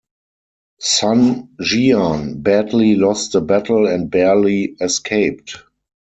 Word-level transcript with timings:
Sun 0.79 1.47
Jian 1.61 2.41
badly 2.41 2.95
lost 2.95 3.33
the 3.33 3.41
battle 3.41 3.85
and 3.85 4.09
barely 4.09 4.75
escaped. 4.81 5.59